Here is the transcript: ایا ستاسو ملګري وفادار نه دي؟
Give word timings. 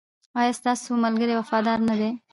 ایا 0.39 0.53
ستاسو 0.59 0.89
ملګري 1.05 1.33
وفادار 1.37 1.79
نه 1.89 1.95
دي؟ 1.99 2.09